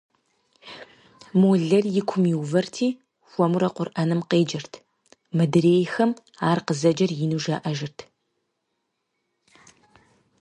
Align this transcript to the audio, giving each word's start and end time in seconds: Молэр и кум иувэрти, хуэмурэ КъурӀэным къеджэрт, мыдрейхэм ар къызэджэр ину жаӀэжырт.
Молэр 1.41 1.85
и 1.99 2.01
кум 2.09 2.23
иувэрти, 2.33 2.87
хуэмурэ 3.29 3.69
КъурӀэным 3.75 4.21
къеджэрт, 4.29 4.73
мыдрейхэм 5.35 6.11
ар 6.49 6.59
къызэджэр 6.65 7.11
ину 7.23 7.39
жаӀэжырт. 7.43 7.97